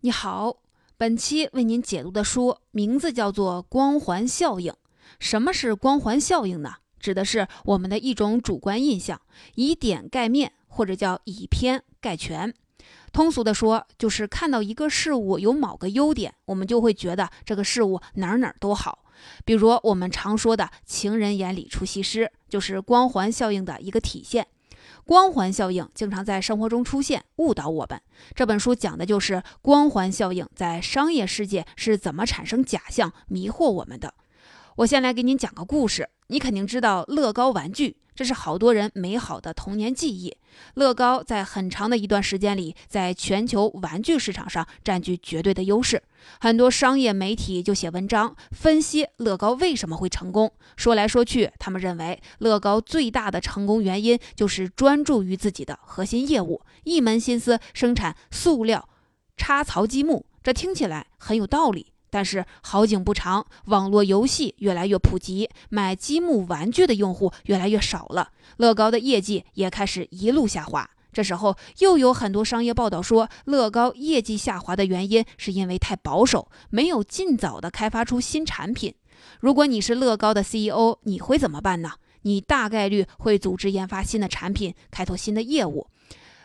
[0.00, 0.58] 你好，
[0.98, 4.70] 本期为您解读的书名字叫做《光环效应》。
[5.18, 6.74] 什么是光环效应呢？
[7.00, 9.18] 指的是我们的一种主观印象，
[9.54, 12.54] 以点盖面，或者叫以偏概全。
[13.10, 19.02] 通俗的说，就是看到一个事物有某个优点，我们就会觉得这个事物哪哪都好。
[19.46, 24.46] 比如我们常说的“情人眼里出西施”，就是光环效应的一个体现。
[25.06, 28.02] 光环效应经常在生活中出现，误导我们。
[28.34, 34.12] 这本书讲的就是光环效应在商业世界是怎么产生假象、迷惑我们的。
[34.78, 37.98] 我先来给你讲个故事，你肯定知道乐高玩具。
[38.16, 40.36] 这是好多人美好的童年记忆。
[40.74, 46.02] 乐高在很长的一段时间里，在全球玩具市场上占据绝对的优势。
[46.40, 50.50] 很多商业媒体就写文章分析乐高为什么会成功。
[50.76, 58.88] 说来说去，他们认为乐高最大的成功原因就是专注于自己的核心业务，一门心思生产塑料
[59.36, 60.24] 插槽积木。
[60.42, 61.92] 这听起来很有道理。
[62.16, 70.88] 但是好景不长，网络游戏越来越普及，买积木玩具的用户越来越少了，乐高的业绩也开始一路下滑。
[71.12, 78.94] 这时候又有很多商业报道说，乐高业绩下滑的原因是因为太保守，没有尽早的开发出新产品。
[79.40, 81.90] 如果你是乐高的 CEO，你会怎么办呢？
[82.22, 85.88] 你大概率会组织研发新的产品，开拓新的业务。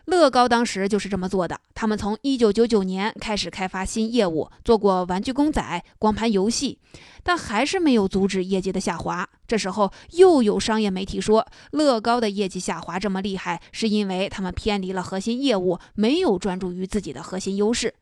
[0.06, 1.60] 乐高当时就是这么做的。
[1.74, 6.80] 他们从1999年开始开发新业务，做过玩具公仔、光盘游戏，
[7.24, 9.28] 但还是没有阻止业绩的下滑。
[9.48, 17.94] 这时候又有商业媒体说，乐高的业绩下滑这么厉害，是因为他们偏离了核心业务，没有专注于自己的核心优势。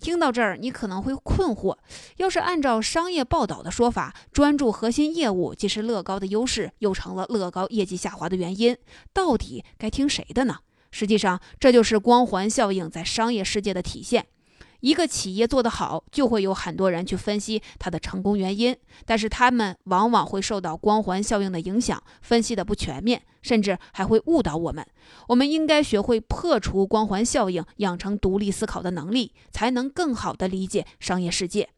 [0.00, 1.76] 听到这儿，你可能会困惑：
[2.16, 8.76] 要是按照商业报道的说法，专注核心业务既是乐高的优势，又成了乐高业绩下滑的原因，
[9.12, 10.56] 到底该听谁的呢？
[10.98, 14.28] 实际上，这就是光环效应在商业世界的体现。
[14.80, 24.86] 一个企业做得好，就会有很多人去分析它的成功原因，但是他们往往会受到光环效应的影响，分析的不全面，甚至还会误导我们。
[25.28, 31.68] 我们应该学会破除光环效应，养成独立思考的能力，才能更好地理解商业世界。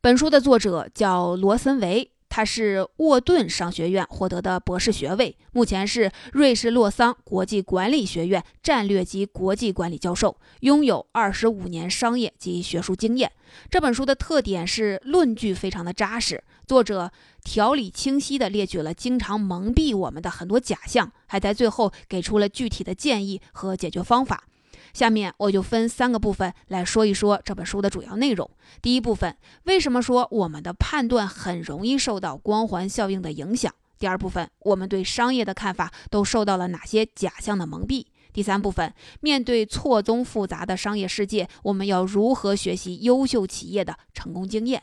[0.00, 2.10] 本书的作者叫罗森维。
[2.34, 13.30] 他是沃顿商学院获得的博士学位，目前是瑞士洛桑国际管理学院战略及国际管理教授，拥有二十五年商业及学术经验。
[13.68, 17.12] 这本书的特点是论据非常的扎实，作者
[17.44, 24.44] 条理清晰地列举了经常蒙蔽我们的很多假象，还在最后给出了具体的建议和解决方法。
[24.92, 28.50] 下面我就分三个部分来说一说这本书的主要内容。
[28.80, 33.74] 第一部分，为什么说我们的判断很容易受到光环效应的影响？
[33.98, 38.06] 第二部分，我们对商业的看法都受到了哪些假象的蒙蔽？
[38.32, 44.82] 第三部分，面对错综复杂的商业世界，我们要如何学习优秀企业的成功经验？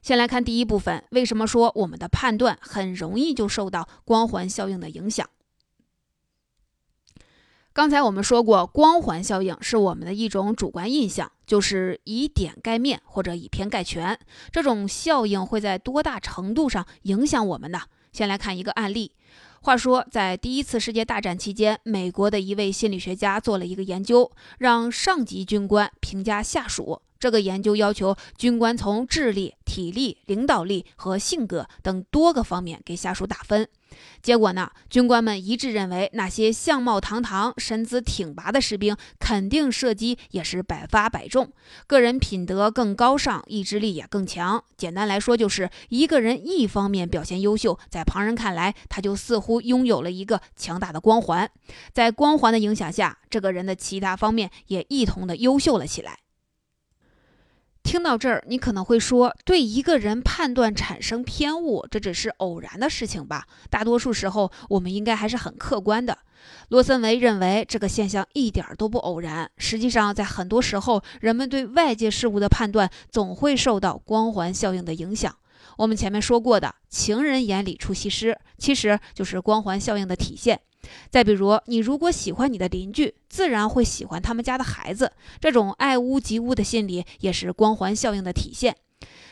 [0.00, 5.28] 先来看第一部分，为什么说我们的判断很容易就受到光环效应的影响？
[7.78, 14.18] 刚才我们说过，光环效应是我们的一种主观印象，就是以点盖面或者以偏概全。
[14.50, 17.82] 这种效应会在多大程度上影响我们呢？
[18.10, 19.12] 先来看一个案例。
[19.60, 27.00] 话说，在第一次世界大战期间，美国的一位心理学家做了一个研究，让上级军官评价下属。
[27.20, 33.68] 这个研究要求军官从智力、体力、领导力和性格等多个方面给下属打分。
[34.20, 41.52] 结果呢，军官们一致认为，那些相貌堂堂、身姿挺拔的士兵，肯定射击也是百发百中，
[41.86, 44.62] 个人品德更高尚，意志力也更强。
[44.76, 51.50] 简单来说，就是一个人一方面表现优秀，在旁人看来，他就似乎拥有了一个强大的光环。
[51.92, 56.18] 在光环的影响下，这个人的其他方面也一同的优秀了起来。
[57.88, 63.46] 听到这儿，你可能会说，对一个人判断产生偏误，这只是偶然的事情吧？
[63.70, 66.18] 大多数时候，我们应该还是很客观的。
[66.68, 69.50] 罗森维认为，这个现象一点都不偶然。
[69.56, 75.34] 实际上，在很多时候，人们对外界事物的判断总会受到光环效应的影响。
[75.78, 80.60] 我们前面说过的“情人眼里出西施”，其实就是光环效应的体现。
[81.10, 85.12] 再比如，你如果喜欢你的邻居，自然会喜欢他们家的孩子。
[85.40, 88.76] 这种爱屋及乌的心理也是光环效应的体现。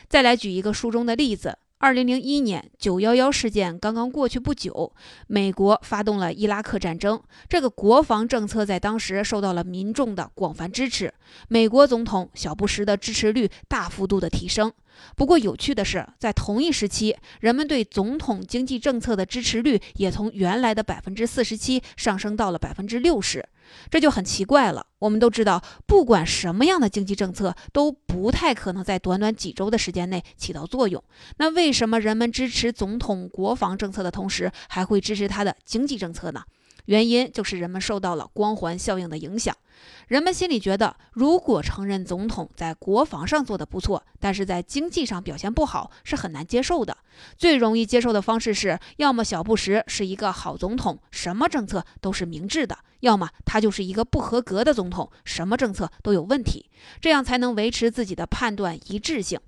[0.09, 4.91] 再来举一个书中的例子：二零零一年九幺幺事件刚刚过去不久，
[5.27, 7.21] 美国发动了伊拉克战争。
[7.47, 11.13] 这个国防政策在当时受到了民众的广泛支持。
[11.49, 14.73] 美国总统小布什的支持率大幅度的提升。
[15.15, 23.47] 不过有趣的是，在同一时期，人们对总统经济政策的支持率也从原来的百分之四十七上升到了百分之六十，
[23.89, 24.85] 这就很奇怪了。
[24.99, 31.03] 我们都知道，不管什么样的经济政策都不太可能在短短几周的时间内起到作用。
[31.37, 36.43] 那为什么人们支持总统国防政策的同时，还会支持他的经济政策呢？
[36.87, 39.55] 原因就是人们受到了光环效应的影响。
[40.07, 46.97] 人们心里觉得，如果承认总统在国防上做得不错，但是在经济上表现不好，是很难接受的。
[47.37, 56.69] 最容易接受的方式是，要么小布什是一个好总统，什么政策都是明智的；要么他就是一个不合格的总统，什么政策都有问题。
[56.99, 59.39] 这样才能维持自己的判断一致性。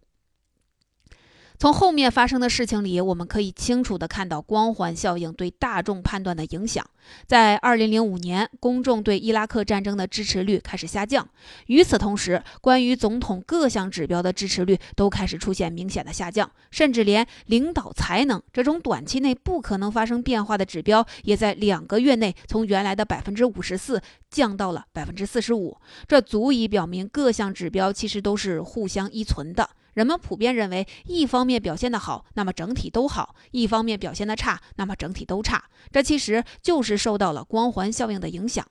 [1.59, 6.89] 从后面发生的事情里，我们可以清楚地看到光环效应对大众判断的影响。
[7.27, 11.27] 在2005年，公众对伊拉克战争的支持率开始下降。
[11.65, 25.75] 与此同时，关于总统各项指标的支持率都开始出现明显的下降，甚至连领导才能这种短期内不可能发生变化的指标，也在两个月内从原来的百分之五十四降到了百分之四十五。
[26.07, 29.69] 这足以表明各项指标其实都是互相依存的。
[29.99, 35.65] 人们普遍认为，一方面表现得好，那么整体都好；一方面表现得差，那么整体都差。
[35.91, 38.65] 这其实就是受到了光环效应的影响。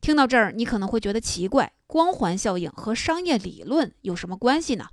[0.00, 4.86] 听到这儿，你可能会觉得奇怪：光环效应和商业理论有什么关系呢？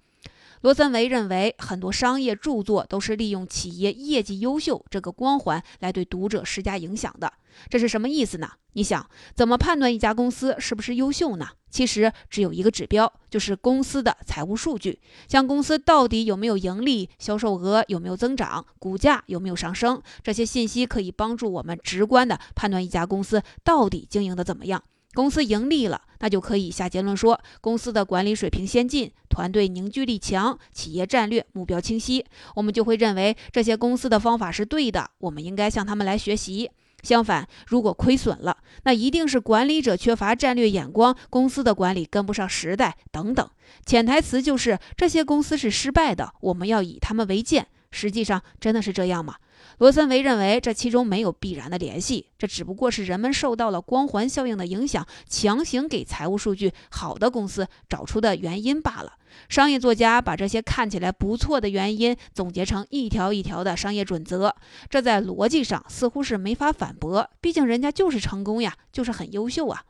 [0.61, 7.31] 罗森维认为，很多商业著作都是利用企业业绩优秀这个光环来对读者施加影响的。
[7.69, 8.51] 这是什么意思呢？
[8.73, 11.47] 你想，怎么判断一家公司是不是优秀呢？
[11.69, 24.83] 其实只有一个指标，就是公司的财务数据，像公司到底有没有盈利、销售额有没有增长、股价有没有上升，这些信息可以帮助我们直观的判断一家公司到底经营的怎么样。
[25.13, 32.23] 公司盈利了，那就可以下结论说公司的管理水平先进，团队凝聚力强，企业战略目标清晰，
[32.55, 36.69] 我们就会认为这些公司的方法是对的，我们应该向他们来学习。
[37.03, 43.49] 相反，如果亏损了，那一定是管理者缺乏战略眼光，公司的管理跟不上时代等等。
[43.85, 47.67] 潜台词就是这些公司是失败的，我们要以他们为鉴。
[47.91, 49.35] 实际上，真的是这样吗？
[49.79, 59.13] 罗森维认为，这其中没有必然的联系，这只不过是人们受到了光环效应的影响，强行给财务数据好的公司找出的原因罢了。
[59.49, 64.55] 商业作家把这些看起来不错的原因总结成一条一条的商业准则，
[64.89, 69.83] 这在逻辑上似乎是没法反驳，毕竟人家就是成功呀，就是很优秀啊。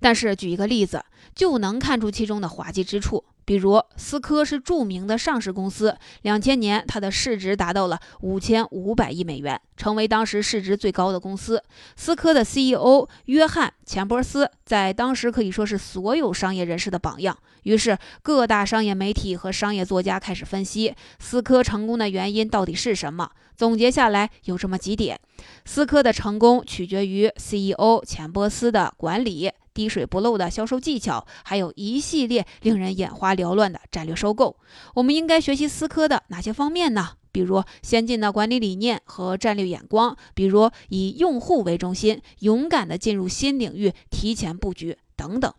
[0.00, 1.04] 但是举一个例子，
[1.34, 3.24] 就能看出其中的滑稽之处。
[3.48, 11.64] 比如，思科是著名的上市公司，两千年它的市值达到了五千五百亿美元，成为当时市值最高的公司。
[11.96, 17.34] 思科的 CEO 约翰·钱伯斯在当时可以说是所有商业人士的榜样。
[17.62, 23.30] 于是，各大商业媒体和商业作家开始分析思科成功的原因到底是什么。
[23.56, 25.18] 总结下来有这么几点：
[25.64, 29.50] 思科的成功取决于 CEO 钱伯斯的管理。
[29.74, 34.56] 滴水不漏的销售技巧，还有一系列令人眼花缭乱的战略收购。
[34.94, 37.10] 我们应该学习思科的哪些方面呢？
[37.30, 45.52] 比如先进的管理理念和战略眼光，比如以用户为中心，勇敢地进入新领域，提前布局等等。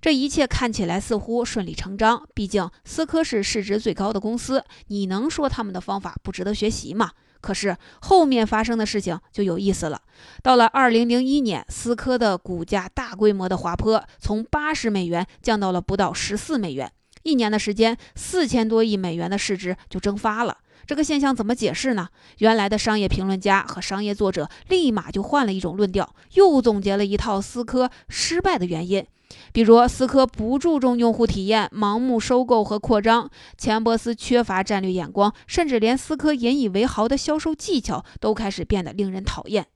[0.00, 7.10] 这一切看起来似乎顺理成章，毕竟思科是市值最高的公司，你能说他们的方法不值得学习吗？
[7.44, 10.00] 可是后面发生的事情就有意思了。
[10.42, 16.90] 到了二零零一年，思科的股价大规模的滑坡，从八十美元降到了不到十四美元。
[17.22, 20.56] 一年的时间，四千多亿美元的市值就蒸发了。
[20.86, 22.08] 这个现象怎么解释呢？
[22.38, 29.06] 原来的商业评论家和商业作者立马就换了一种论调，又总结了一套思科失败的原因。
[29.52, 39.66] 比如，思科不注重用户体验，盲目收购和扩张；钱伯斯缺乏战略眼光，甚至连思科引以为豪的销售技巧都开始变得令人讨厌。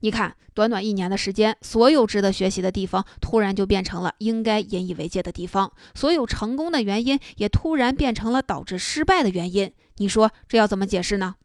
[0.00, 9.72] 你看，短短一年的时间，所有值得学习的地方突然就变成了应该引以为戒的地方；所有成功的原因也突然变成了导致失败的原因。
[9.98, 11.36] 你说这要怎么解释呢？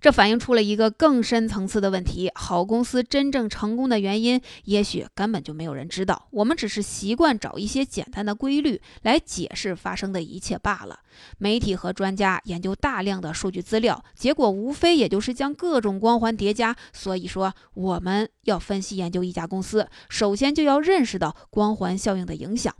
[0.00, 6.28] 这反映出了一个更深层次的问题：好公司真正成功的原因，也许根本就没有人知道。
[6.30, 11.00] 我们只是习惯找一些简单的规律来解释发生的一切罢了。
[11.38, 16.76] 媒体和专家研究大量的数据资料，结果无非也就是将各种光环叠加。
[16.92, 22.74] 所以说，我们要分析研究一家公司，首先就要认识到光环效应的影响。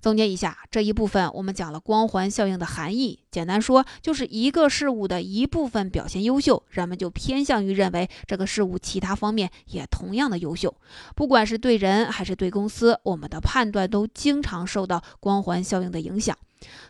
[0.00, 3.20] 总结一下，这一部分我们讲了光环效应的含义。
[3.36, 10.74] 简单说，就是一个事物的一部分表现优秀，人们就偏向于认为这个事物其他方面也同样的优秀。
[11.14, 16.34] 不管是对人还是对公司，我们的判断都经常受到光环效应的影响。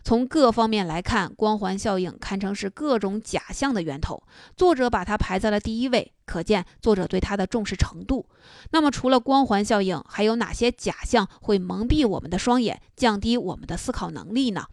[0.05, 4.23] 从各方面来看，光环效应堪称是各种假象的源头。
[4.55, 8.25] 作者把它排在了第一位，可见作者对它的重视程度。
[8.71, 14.67] 那么，除了光环效应，还有哪些假象会蒙蔽我们的双眼，降低我们的思考能力呢？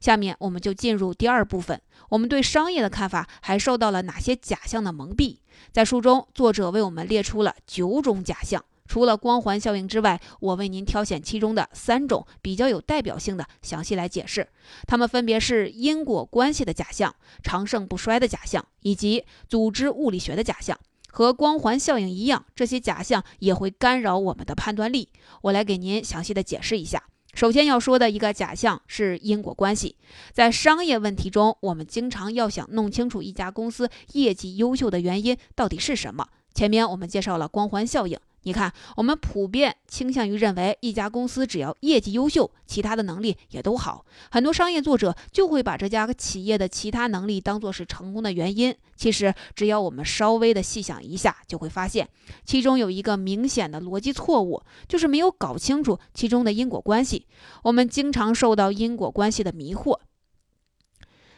[0.00, 5.38] 下面我们就进入第二部分，我们对商业的看法还受到了哪些假象的蒙蔽？
[5.72, 8.64] 在书中，作者为我们列出了九种假象。
[8.86, 14.48] 除了光环效应之外，我为您挑选其中的三种比较有代表性的，详细来解释。
[14.86, 20.78] 它们分别是因果关系的假象、长盛不衰的假象，以及组织物理学的假象。
[21.10, 25.10] 和光环效应一样，这些假象也会干扰我们的判断力。
[25.42, 27.02] 我来给您详细的解释一下。
[27.38, 29.94] 首先要说的一个假象是因果关系。
[30.32, 36.26] 在商业问题中，我们经常要想弄清楚一家公司业绩优秀的原因到底是什么。
[36.52, 38.18] 前面我们介绍了光环效应。
[38.48, 44.06] 你看，我们普遍倾向于认为，一家公司只要业绩优秀，其他的能力也都好。
[44.30, 48.74] 很多商业作者就会把这家企业的其他能力当作是成功的原因。
[48.96, 52.08] 其实，只要我们稍微的细想一下，就会发现
[52.46, 57.26] 其中有一个明显的逻辑错误，就是没有搞清楚其中的因果关系。
[57.64, 59.98] 我们经常受到因果关系的迷惑。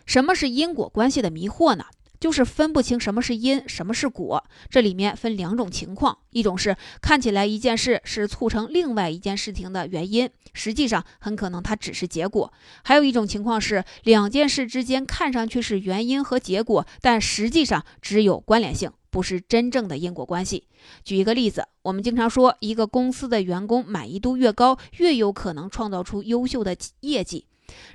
[0.07, 1.87] 什么是因果关系的迷惑呢？
[2.21, 4.45] 就是分不清什么是因，什么是果。
[4.69, 12.53] 这里面分两种情况：一种是看起来一件事是促成另外一件事情的原因，实际上很可能它只是结果；
[12.85, 20.65] 还有一种情况是两件事之间看上去是原因和结果，但实际上只有关联性，不是真正的因果关系。
[21.03, 27.47] 举一个例子，我们经常说，一个公司的员工满意度越高，越有可能创造出优秀的业绩。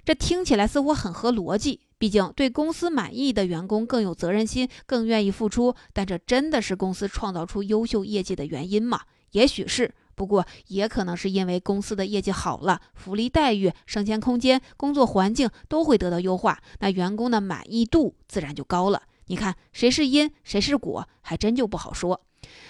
[0.03, 1.81] 这听起来似乎很合逻辑。
[1.97, 5.73] 毕竟，对公司满意的员工更有责任心，更愿意付出。
[5.93, 9.01] 但这真的是公司创造出优秀业绩的原因吗？
[9.31, 19.03] 也许是，不过也可能是因为公司的业绩好了，福利待遇、升迁空间、工作环境都会得到优化，那员工的满意度自然就高了。
[19.27, 22.21] 你看，谁是因，谁是果，还真就不好说。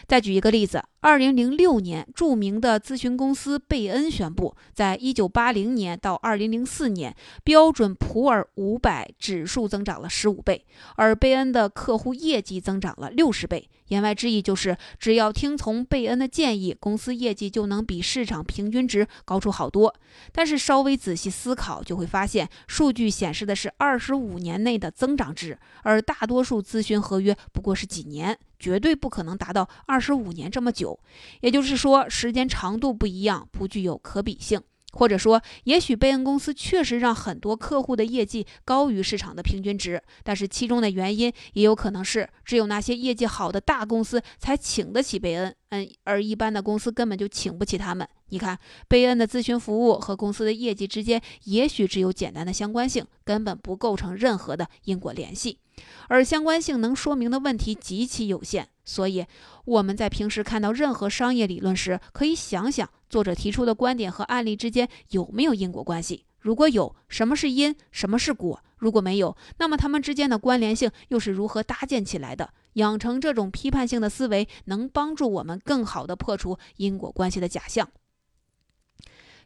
[0.08, 10.65] 再举一个例子，二零零六年，著名的咨询公司贝恩宣布，在一九八零年到二零零四年，标准普尔五百指数增长了十五倍，
[10.96, 13.70] 而贝恩的客户业绩增长了六十倍。
[13.88, 19.94] 言外之意就是，只要听从贝恩的建议，公司业绩就能比市场平均值高出好多。
[20.32, 28.38] 但是稍微仔细思考，就会发现，数据显示的是二十五年内的增长值，而大多数咨询合约不过是几年。
[28.58, 30.98] 绝对不可能达到二十五年这么久，
[31.42, 34.60] 也就是说，时间长度不一样，不具有可比性。
[34.95, 48.07] 或者说，也许贝恩公司确实让很多客户的业绩高于市场的平均值，但是其中的原因也有可能是，只有那些业绩好的大公司才请得起贝恩，嗯，而一般的公司根本就请不起他们。
[48.29, 55.60] 你看，贝恩的咨询服务和公司的业绩之间，也许只有简单的相关性，根本不构成任何的因果联系。
[56.08, 59.25] 而相关性能说明的问题极其有限，所以
[59.65, 66.25] 我们在平时看到任何商业理论时，可以想想作者提出的观点和案例之间有没有因果关系。
[66.39, 68.62] 如果有，什么是因，什么是果？
[68.77, 72.53] 如果没有，那么它们之间的关联性又是如何搭建起来的？
[72.74, 77.89] 养成这种批判性的思维，能帮助我们更好地破除因果关系的假象。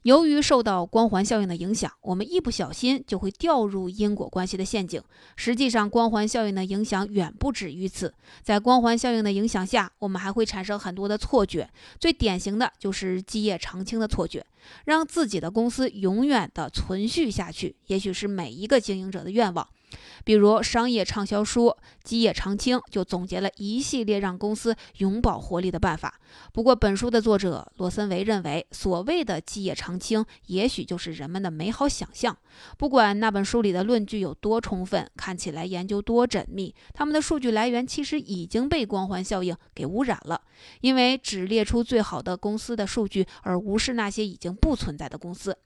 [0.03, 5.01] 由于受到光环效应的影响，我们一不小心就会掉入因果关系的陷阱。
[5.35, 8.13] 实际上，光环效应的影响远不止于此。
[8.41, 11.69] 在光环效应的影响下，我们还会产生很多的错觉。
[11.99, 14.45] 最典型的就是基业长青的错觉，
[14.85, 19.67] 让自己的公司永远的存续下去，也许是每一个经营者的愿望。
[20.23, 21.67] 比如商业畅销书
[22.03, 26.19] 《基业长青》就总结了一系列让公司永葆活力的办法。
[26.53, 32.37] 不过，本书的作者罗森维认为，所谓的基业长青，也许就是人们的美好想象。
[32.77, 40.41] 不管那本书里的论据有多充分，看起来研究多缜密，他们的数据来源其实已经被光环效应给污染了。
[40.81, 45.57] 因为只列出最好的公司的数据，而无视那些已经不存在的公司。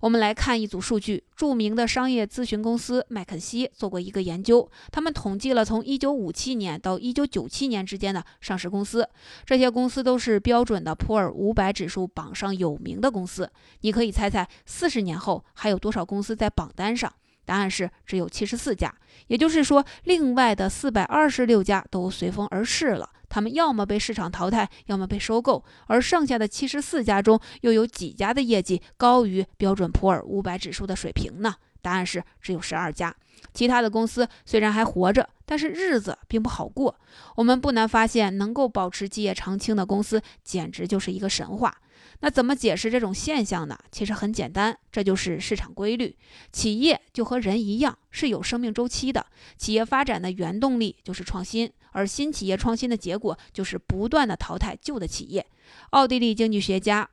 [0.00, 1.22] 我们来看一组数据。
[1.36, 9.08] 著名的商业咨询公司麦肯锡做过一个研究，他们统计了从1957年到1997年之间的上市公司，
[9.44, 13.50] 这些公司都是标准的普尔500指数榜上有名的公司。
[13.80, 17.12] 你可以猜猜，四十年后还有多少公司在榜单上？
[17.46, 18.94] 答案是只有74家，
[19.26, 23.08] 也就是说，另外的426家都随风而逝了。
[23.30, 31.54] 他们要么被市场淘汰，要么被收购，而剩下的七十四家中，又有几家的业绩高于标准普尔五百指数的水平呢？
[31.80, 33.14] 答案是只有十二家。
[33.54, 36.94] 其他的公司虽然还活着，但是日子并不好过。
[37.36, 41.74] 我们不难发现，能够保持基业长青的公司，简直就是一个神话。
[42.20, 43.78] 那怎么解释这种现象呢？
[43.90, 46.16] 其实很简单，这就是市场规律。
[46.52, 49.26] 企业就和人一样，是有生命周期的。
[49.56, 55.46] 企业发展的原动力就是创新，而新企业创新的结果就是不断的淘汰旧的企业。
[55.90, 57.08] 奥地利经济学家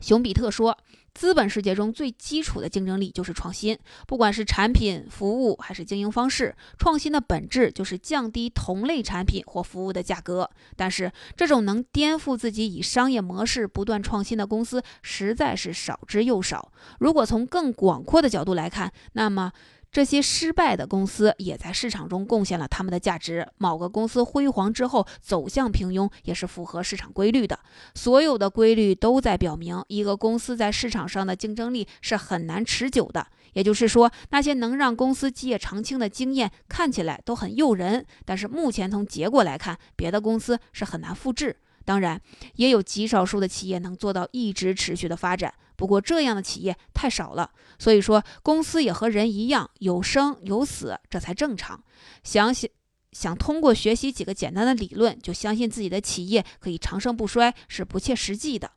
[0.00, 0.76] 熊彼特说。
[1.20, 10.48] 资本世界中最基础的竞争力就是创新，不管是产品、服务还是经营方式，创新的本质就是降低同类产品或服务的价格。
[10.76, 16.72] 但是，这种能颠覆自己以商业模式不断创新的公司实在是少之又少。
[17.00, 19.52] 如果从更广阔的角度来看，那么。
[19.92, 23.48] 这些失败的公司也在市场中贡献了他们的价值。
[23.58, 27.58] 某个公司辉煌之后走向平庸，也是符合市场规律的。
[27.96, 33.26] 所有的规律都在表明，一个公司在市场上的竞争力是很难持久的。
[33.54, 41.56] 也就是说，那些能让公司基业长青的经验看起来都很诱人，但是目前从结果来看，别的公司是很难复制。
[41.84, 42.20] 当然，
[42.54, 45.52] 也有极少数的企业能做到一直持续的发展。
[45.80, 51.82] 不过这样的企业太少了，所以说公司也和人一样有生有死，这才正常。
[52.22, 52.68] 想想
[53.12, 58.70] 想通过学习几个简单的理论就相信自己的企业可以长盛不衰是不切实际的。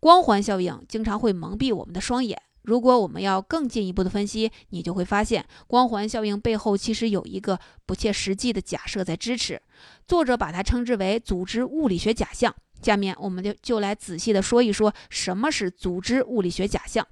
[0.00, 2.42] 光环效应经常会蒙蔽我们的双眼。
[2.62, 9.62] 如果我们要更进一步的分析，你就会发现光环效应背后其实有一个不切实际的假设在支持。
[10.08, 12.52] 作者把它称之为组织物理学假象。
[12.84, 17.06] 下面我们就就来仔细的说一说什么是组织物理学假象。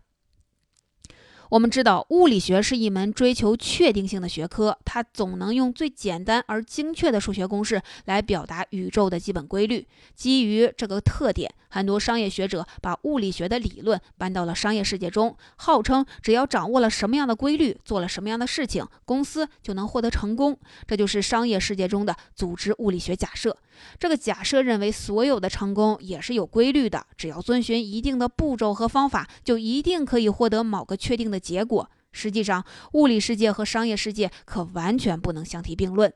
[1.52, 9.86] 我们知道，物理学是一门追求确定性的学科，它总能用最简单而精确的数学公式来表达宇宙的基本规律。
[10.14, 20.58] 基于这个特点，很多商业学者把物理学的理论搬到了商业世界中，号称只要掌握了什么样的规律，做了什么样的事情，公司就能获得成功。
[20.86, 23.54] 这就是商业世界中的组织物理学假设。
[23.98, 31.90] 这个假设认为，所有的成功也是有规律的，只要遵循一定的步骤和方法，就一定可以获得某个确定的结果。
[32.12, 36.12] 实际上，物理世界和商业世界可完全不能相提并论。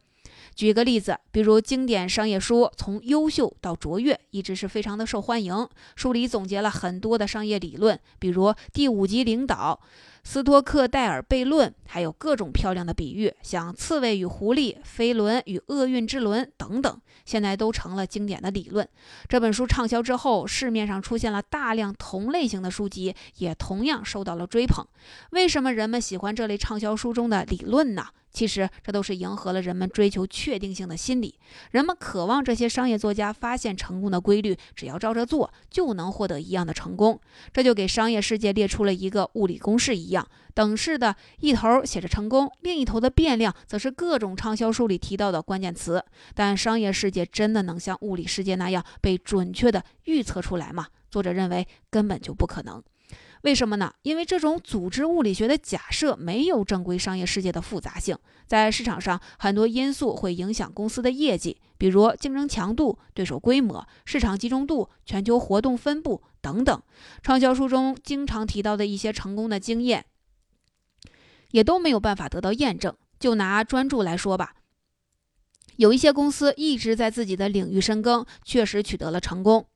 [0.55, 9.81] 举个例子，比如经典商业书《从优秀到卓越》一直是非常的受欢迎，书里总结了很多的商业理论，比如第五级领导。
[10.29, 18.87] 斯托克戴尔悖论，还有各种漂亮的比喻，像刺猬与狐狸、飞轮与厄运之轮等等，现在都成了经典的理论。
[19.29, 24.85] 这本书畅销之后，市面上出现了大量同类型的书籍，也同样受到了追捧。
[25.31, 28.07] 为什么人们喜欢这类畅销书中的理论呢？
[28.33, 31.39] 其实这都是迎合了人们追求确定性的心理。
[31.71, 37.19] 人们渴望这些商业作家发现成功的规律，只要照着做就能获得一样的成功。
[37.51, 40.16] 这就给商业世界列出了一个物理公式一样，
[40.55, 46.05] 等式的一头写着成功，另一头的变量则是各种畅销书里提到的关键词。
[46.35, 50.87] 但商业世界真的能像物理世界那样被准确的预测出来吗？
[51.11, 52.83] 作者认为根本就不可能。
[53.43, 53.93] 为什么呢？
[54.03, 58.17] 因为这种组织物理学的假设没有正规商业世界的复杂性。
[58.47, 66.83] 在市场上，很多因素会影响公司的业绩，比如竞争强度、对手规模、市场集中度、全球活动分布等等。
[67.23, 70.07] 畅销书中经常提到的一些成功的经验，
[71.51, 72.97] 也都没有办法得到验证。
[73.19, 74.57] 就拿专注来说吧，
[75.77, 79.67] 有一些公司一直在自己的领域深耕，确实取得了成功。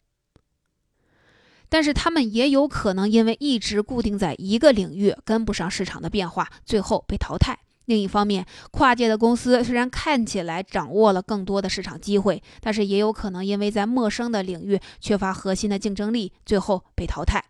[1.70, 7.60] 但是他们也有可能因为一直固定在一个领域，跟不上市场的变化，最后被淘汰。
[7.90, 17.44] 另一方面，跨界的公司虽然看起来掌握了更多的市场机会，但是也有可能因为在陌生的领域缺乏核心的竞争力，最后被淘汰。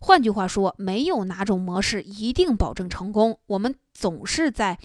[0.00, 3.40] 换句话说，没有哪种模式一定保证成功。
[3.46, 4.78] 我们总是在。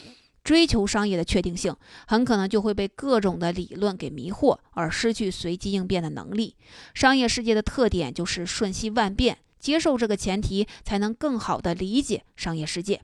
[0.43, 1.75] 追求商业的确定性，
[2.07, 6.55] 很可能就会被各种的理论给迷惑，而失去随机应变的能力。
[6.93, 13.01] 商业世界的特点就是瞬息万变，接受这个前提，才能更好地理解商业世界。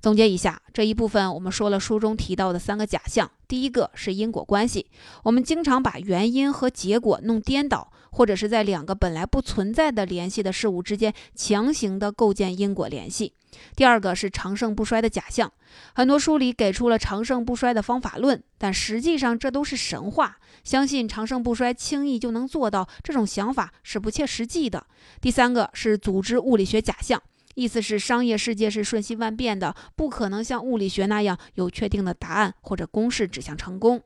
[0.00, 3.30] 总结一下这一部分，我们说了书中提到的三个假象。
[3.46, 4.86] 第一个是因果关系，
[5.24, 7.92] 我们经常把原因和结果弄颠倒。
[8.10, 13.34] 或者是在两个本来不存在的联系的事物之间强行的构建因果联系。
[13.76, 15.52] 第二个是长盛不衰的假象，
[15.94, 20.38] 很多书里给出了长盛不衰的方法论，但实际上这都是神话。
[20.64, 24.86] 相信长盛不衰轻易就能做到这种想法是不切实际的。
[25.20, 27.22] 第三个是组织物理学假象，
[27.58, 34.00] 意思是商业世界是瞬息万变的，不可能像物理学那样有确定的答案或者公式指向成功。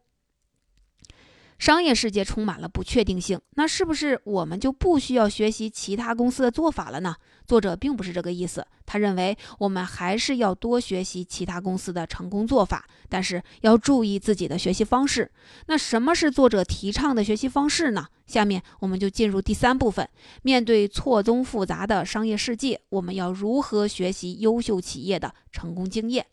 [1.59, 7.15] 商业世界充满了不确定性，那是不是我们就不需要学习其他公司的做法了呢？
[7.47, 15.31] 作者并不是这个意思，他认为我们还是要多学习其他公司的成功做法，但是要注意自己的学习方式。
[15.64, 18.07] 那什么是作者提倡的学习方式呢？
[18.26, 20.07] 下面我们就进入第三部分，
[20.42, 26.26] 面对错综复杂的商业世界，我们要如何学习优秀企业的成功经验？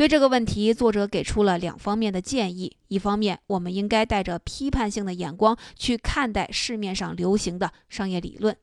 [0.00, 2.74] 对这个问题，作者给出了两方面的建议。
[2.88, 8.56] 一方面，我们应该带着批判性的眼光去看待市面上流行的商业理论。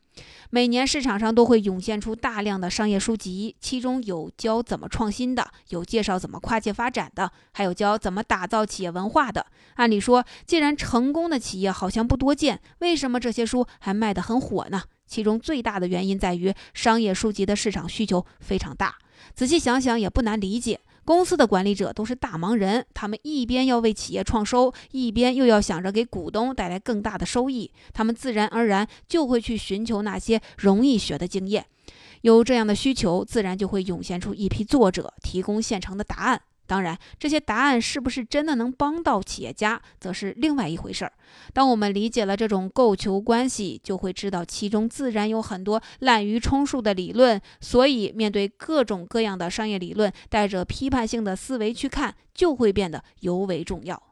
[0.49, 9.45] 每年市场上都会涌现出大量的商业书籍，其中有教怎么创新的，有介绍怎么跨界发展的，还有教怎么打造企业文化的。
[9.75, 14.81] 按理说，既然成功的企业好像不多见，为什么这些书还卖得很火呢？
[15.05, 18.95] 其中最大的原因在于商业书籍的市场需求非常大。
[19.35, 20.79] 仔细想想，也不难理解。
[21.07, 31.65] 公司的管理者都是大忙人，他们一边要为企业创收，一边又要想着给股东带来更大的收益，他们自然而然就会去寻求那些容易学的经验。
[32.23, 36.41] 有这样的需求，自然就会涌现出一批作者，提供现成的答案。
[36.67, 41.13] 当然，这些答案是不是真的能帮到企业家，则是另外一回事儿。
[41.53, 47.41] 当我们理解了这种供求关系，就会知道其中自然有很多滥竽充数的理论。
[47.61, 54.06] 所以，面对各种各样的商业理论，带着批判性的思维去看，就会变得尤为重要。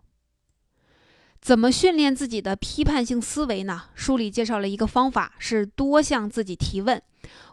[1.46, 3.84] 怎么训练自己的批判性思维呢？
[3.94, 7.00] 书里介绍了一个方法，是多向自己提问。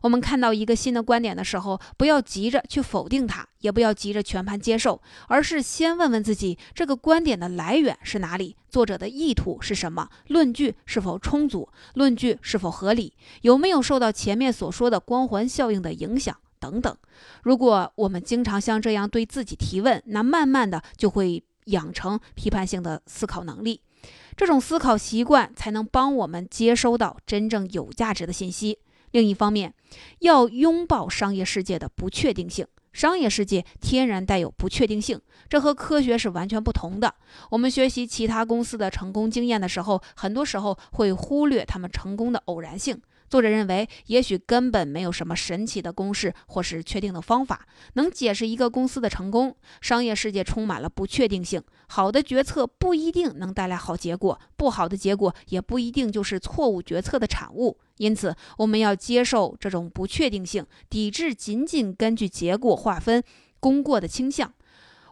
[0.00, 8.56] 我们看到一个新的观点的时候，不要急着去否定它，也不要急着全盘接受，而是先问问自己：这个观点的来源是哪里？
[8.70, 10.08] 作者的意图是什么？
[10.28, 11.68] 论据是否充足？
[11.92, 13.12] 论据是否合理？
[13.42, 16.34] 有没有受到前面所说的光环效应的影响？
[16.58, 16.96] 等等。
[17.42, 23.80] 如果我们经常像这样对自己提问，那慢慢的就会养成批判性的思考能力。
[24.36, 28.78] 这种思考习惯才能帮我们接收到真正有价值的信息。
[29.12, 29.74] 另一方面，
[30.20, 32.66] 要拥抱商业世界的不确定性。
[32.92, 37.14] 商业世界天然带有不确定性，这和科学是完全不同的。
[37.50, 43.00] 我们学习其他公司的成功经验的时候，很多时候会忽略他们成功的偶然性。
[43.32, 49.56] 作者认为，也许根本没有什么神奇的公式或是确定的方法能解释一个公司的成功。
[49.80, 57.78] 商业世界充满了不确定性，好的决策不一定能带来好结果，不好的结果也不一定就是错误决策的产物。
[57.96, 63.24] 因此，我们要接受这种不确定性，抵制仅仅根据结果划分
[63.58, 64.52] 功过的倾向。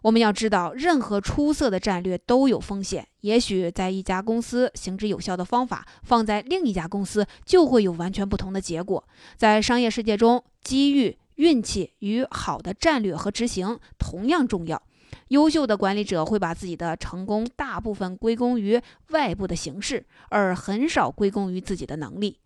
[0.02, 3.06] 我们要知道，任何出色的战略都有风险。
[3.20, 9.02] 也许在一家公司行之有效的方法，放在另一家公司就会有完全不同的结果。
[9.36, 14.82] 在商业世界中，机遇、运气与好的战略和执行同样重要。
[15.28, 22.38] 优秀的管理者会把自己的成功大部分归功于外部的形式，而很少归功于自己的能力。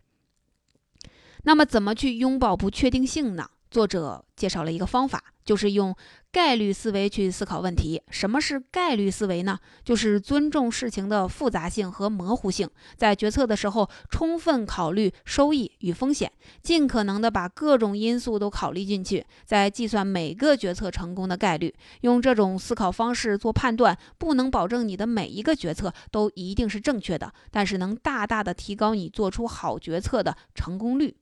[1.45, 3.49] 那么，怎么去拥抱不确定性呢？
[3.75, 5.93] 作者介绍了一个方法，就是用。
[6.35, 8.03] 概率思维去思考问题。
[8.11, 9.57] 什么是概率思维呢？
[9.85, 21.73] 就是尊重事情的复杂性和模糊性，在决策的时候充分考虑收益与风险，尽可能的把各种因素都考虑进去，再计算每个决策成功的概率。
[22.01, 31.15] 用这种思考方式做判断，不能保证你的每一个决策都一定是正确的，但是能大大的提高你做出好决策的成功率。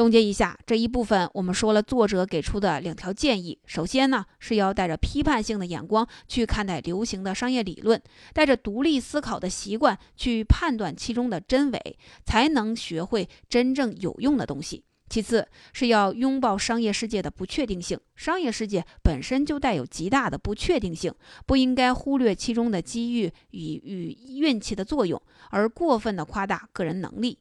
[0.00, 3.58] 总结一下这一部分，我们说了作者给出的两条建议。
[3.66, 8.00] 首先呢，是要带着批判性的眼光去看待流行的商业理论，
[8.32, 14.82] 带着独立思考的习惯去判断其中的真伪，才能学会真正有用的东西。
[15.10, 21.12] 其次是要拥抱商业世界的不确定性，商业世界本身就带有极大的不确定性，
[21.44, 27.38] 不应该忽略其中的机遇与与运气的作用，而过分的夸大个人能力。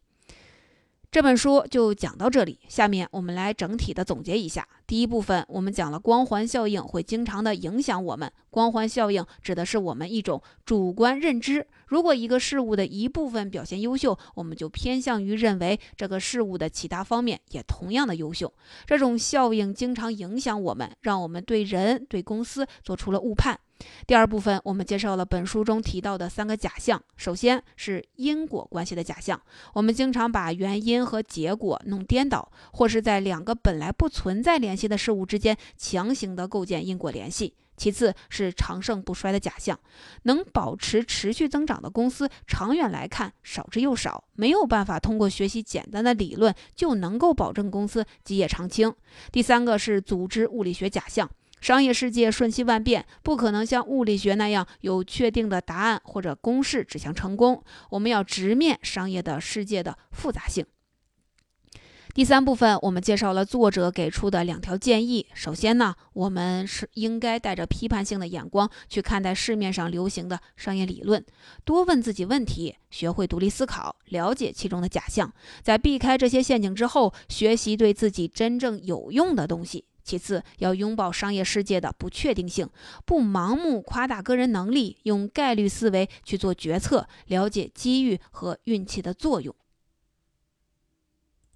[1.11, 4.67] 这本书就讲到这里，下面我们来整体的总结一下。
[4.85, 8.31] 第一部分，我们讲了光环效应会经常的影响我们。
[8.51, 11.65] 光环效应指的是我们一种主观认知。
[11.87, 18.53] 如果一个事物的一部分表现优秀，我们就偏向于认为这个事物的其他方面也同样的优秀。
[18.85, 23.59] 这种效应经常影响我们，让我们对人、对公司做出了误判。
[24.05, 27.01] 第二部分，我们介绍了本书中提到的三个假象。
[27.15, 29.41] 首先是因果关系的假象，
[29.73, 37.53] 我们经常把原因和结果弄颠倒，或是在两个本来不存在联系的事物之间强行的构建因果联系。
[37.77, 39.79] 其次是长盛不衰的假象，
[40.23, 48.93] 能保持持续增长的公司，长远来看少之又少，没有办法通过学习简单的理论就能够保证公司基业长青。
[49.31, 51.29] 第三个是组织物理学假象。
[51.61, 57.63] 商业世界瞬息万变，不可能像物理学那样有确定的答案或者公式指向成功。
[57.89, 60.65] 我们要直面商业的世界的复杂性。
[62.11, 65.27] 第三部分，我们介绍了作者给出的两条建议。
[65.33, 71.23] 首先呢，我们是应该带着批判性的眼光去看待市面上流行的商业理论，
[71.63, 79.85] 多问自己问题，学会独立思考，了解其中的假象，在避开这些陷阱之后，学习对自己真正有用的东西。
[80.03, 82.69] 其次，要拥抱商业世界的不确定性，
[83.05, 89.55] 不盲目夸大个人能力，用概率思维去做决策，了解机遇和运气的作用。